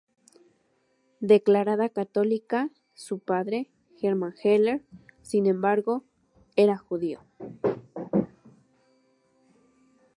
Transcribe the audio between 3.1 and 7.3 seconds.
padre, Hermann Heller, sin embargo, era judío.